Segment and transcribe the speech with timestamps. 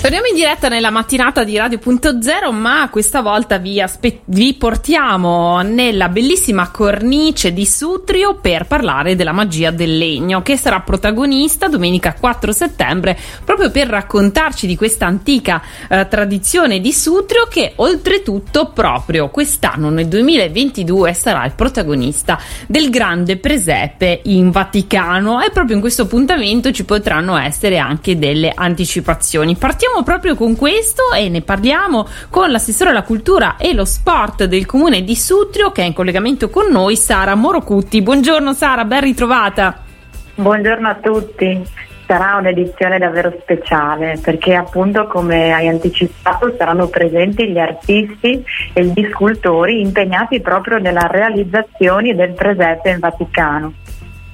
[0.00, 6.08] Torniamo in diretta nella mattinata di Radio.0, ma questa volta vi, aspe- vi, portiamo nella
[6.08, 12.52] bellissima cornice di Sutrio per parlare della magia del legno, che sarà protagonista domenica 4
[12.52, 19.90] settembre, proprio per raccontarci di questa antica eh, tradizione di Sutrio che oltretutto proprio quest'anno,
[19.90, 22.38] nel 2022, sarà il protagonista
[22.68, 28.52] del grande presepe in Vaticano e proprio in questo appuntamento ci potranno essere anche delle
[28.54, 29.56] anticipazioni.
[29.56, 34.66] Partiamo proprio con questo e ne parliamo con l'assessore alla cultura e lo sport del
[34.66, 38.02] comune di Sutrio che è in collegamento con noi, Sara Morocutti.
[38.02, 39.78] Buongiorno Sara, ben ritrovata.
[40.34, 41.62] Buongiorno a tutti
[42.08, 49.08] sarà un'edizione davvero speciale perché appunto come hai anticipato saranno presenti gli artisti e gli
[49.12, 53.74] scultori impegnati proprio nella realizzazione del presepe in Vaticano.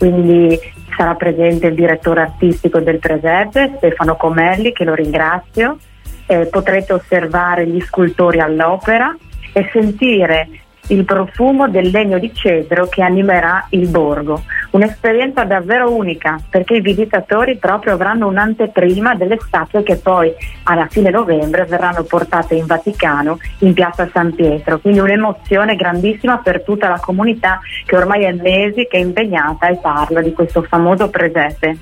[0.00, 0.58] Quindi
[0.96, 5.76] sarà presente il direttore artistico del Presepe, Stefano Comelli, che lo ringrazio.
[6.24, 9.14] Eh, potrete osservare gli scultori all'opera
[9.52, 10.48] e sentire
[10.90, 14.42] il profumo del legno di cedro che animerà il borgo.
[14.70, 20.32] Un'esperienza davvero unica perché i visitatori proprio avranno un'anteprima delle statue che poi
[20.64, 24.78] alla fine novembre verranno portate in Vaticano in piazza San Pietro.
[24.78, 29.76] Quindi un'emozione grandissima per tutta la comunità che ormai è mesi che è impegnata e
[29.76, 31.76] parla di questo famoso presepe.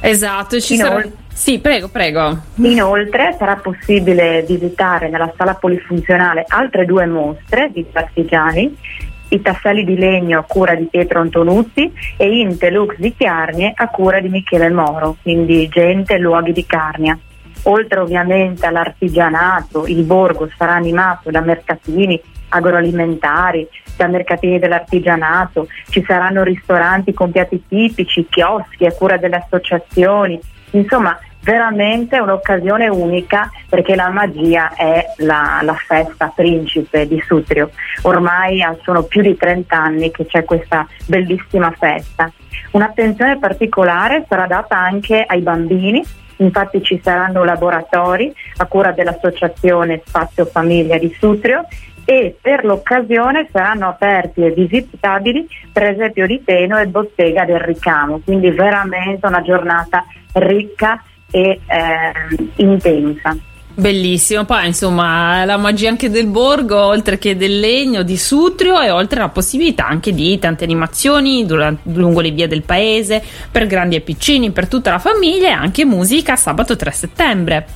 [0.00, 1.27] Esatto, ci Inoltre, sarà...
[1.38, 2.36] Sì, prego, prego.
[2.56, 8.76] Inoltre sarà possibile visitare nella sala polifunzionale altre due mostre di artigiani
[9.28, 14.18] i tasselli di legno a cura di Pietro Antonuzzi e Intelux di Chiarnie a cura
[14.18, 17.16] di Michele Moro, quindi gente e luoghi di Carnia.
[17.62, 26.42] Oltre ovviamente all'artigianato, il borgo sarà animato da mercatini agroalimentari, da mercatini dell'artigianato, ci saranno
[26.42, 30.38] ristoranti con piatti tipici, chioschi a cura delle associazioni,
[30.72, 37.70] insomma veramente un'occasione unica perché la magia è la, la, festa principe di Sutrio.
[38.02, 42.30] Ormai sono più di 30 anni che c'è questa bellissima festa.
[42.72, 46.04] Un'attenzione particolare sarà data anche ai bambini,
[46.38, 51.66] infatti ci saranno laboratori a cura dell'associazione Spazio Famiglia di Sutrio
[52.04, 58.20] e per l'occasione saranno aperti e visitabili per esempio di Teno e Bottega del Ricamo,
[58.24, 62.12] quindi veramente una giornata ricca e eh,
[62.56, 63.36] intensa.
[63.78, 68.90] Bellissimo, poi insomma la magia anche del borgo, oltre che del legno, di Sutrio e
[68.90, 73.22] oltre la possibilità anche di tante animazioni durante, lungo le vie del paese,
[73.52, 77.66] per grandi e piccini, per tutta la famiglia e anche musica sabato 3 settembre.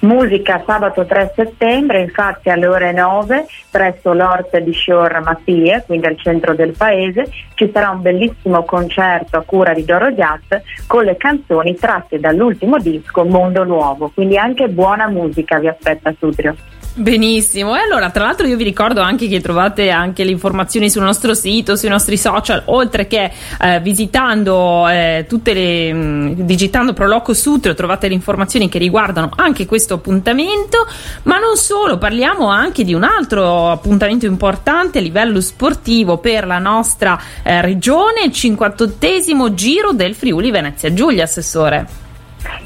[0.00, 6.18] Musica sabato 3 settembre, infatti alle ore 9 presso l'Ort di Shore Mattie, quindi al
[6.18, 10.52] centro del paese, ci sarà un bellissimo concerto a cura di Doro Jazz
[10.86, 16.56] con le canzoni tratte dall'ultimo disco Mondo Nuovo, quindi anche buona musica vi aspetta Sutrio.
[16.92, 21.02] Benissimo, e allora tra l'altro io vi ricordo anche che trovate anche le informazioni sul
[21.02, 23.30] nostro sito, sui nostri social, oltre che
[23.60, 29.30] eh, visitando eh, tutte le, mh, mm, digitando Proloco Sutro trovate le informazioni che riguardano
[29.36, 30.84] anche questo appuntamento,
[31.22, 36.58] ma non solo, parliamo anche di un altro appuntamento importante a livello sportivo per la
[36.58, 41.86] nostra eh, regione, il 58 Giro del Friuli Venezia Giulia, Assessore.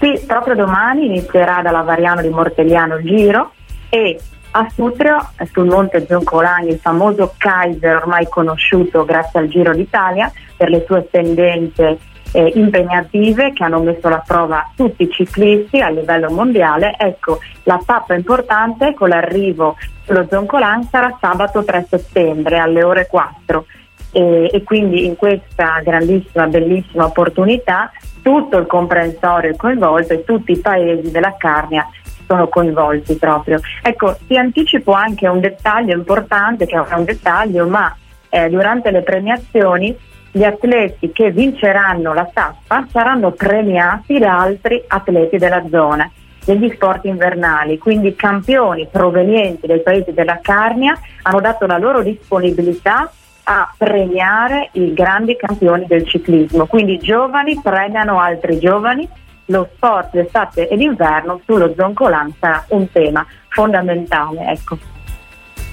[0.00, 3.50] Sì, proprio domani inizierà dalla Variano di Mortegliano il Giro
[3.88, 4.18] e
[4.52, 5.18] a Sutrio,
[5.52, 11.06] sul monte Zoncolani, il famoso Kaiser ormai conosciuto grazie al Giro d'Italia per le sue
[11.10, 11.98] tendenze
[12.32, 16.94] eh, impegnative che hanno messo alla prova tutti i ciclisti a livello mondiale.
[16.98, 23.66] Ecco, la tappa importante con l'arrivo sullo Zoncolan sarà sabato 3 settembre alle ore 4
[24.12, 27.90] e, e quindi in questa grandissima, bellissima opportunità
[28.22, 31.86] tutto il comprensorio coinvolto e tutti i paesi della Carnia
[32.26, 33.60] sono coinvolti proprio.
[33.82, 37.94] Ecco, ti anticipo anche un dettaglio importante, che è un dettaglio, ma
[38.28, 39.96] eh, durante le premiazioni
[40.30, 46.10] gli atleti che vinceranno la tappa saranno premiati da altri atleti della zona
[46.44, 53.10] degli sport invernali, quindi campioni provenienti dai paesi della Carnia hanno dato la loro disponibilità
[53.44, 59.08] a premiare i grandi campioni del ciclismo, quindi i giovani premiano altri giovani
[59.46, 64.46] lo sport d'estate e d'inverno sullo Zoncolan sarà un tema fondamentale.
[64.48, 64.78] Ecco.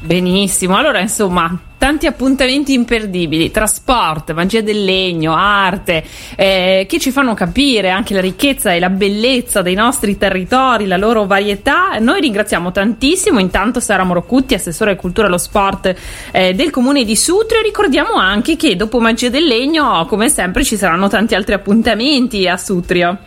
[0.00, 6.04] Benissimo, allora insomma tanti appuntamenti imperdibili, trasporto, magia del legno, arte,
[6.36, 10.96] eh, che ci fanno capire anche la ricchezza e la bellezza dei nostri territori, la
[10.96, 11.98] loro varietà.
[12.00, 15.94] Noi ringraziamo tantissimo intanto Sara Morocutti, assessore alla cultura e allo sport
[16.32, 17.60] eh, del comune di Sutrio.
[17.62, 22.56] Ricordiamo anche che dopo Magia del Legno, come sempre, ci saranno tanti altri appuntamenti a
[22.56, 23.18] Sutrio.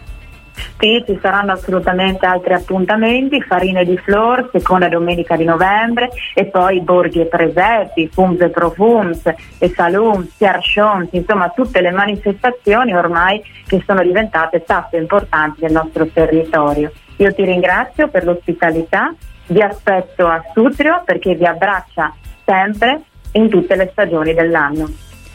[0.77, 6.81] Sì, ci saranno assolutamente altri appuntamenti, Farine di Flor, seconda domenica di novembre e poi
[6.81, 9.21] Borghi e Presepi, Fums e Profums
[9.59, 16.07] e Salum, Sierchons, insomma tutte le manifestazioni ormai che sono diventate tappe importanti del nostro
[16.07, 16.91] territorio.
[17.17, 19.13] Io ti ringrazio per l'ospitalità,
[19.47, 22.11] vi aspetto a Sutrio perché vi abbraccia
[22.43, 23.01] sempre
[23.33, 24.89] in tutte le stagioni dell'anno.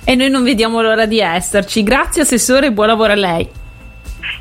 [0.04, 1.82] E noi non vediamo l'ora di esserci.
[1.82, 3.64] Grazie Assessore e buon lavoro a lei.